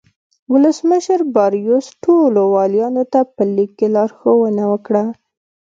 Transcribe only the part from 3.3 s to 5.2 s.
په لیک کې لارښوونه وکړه.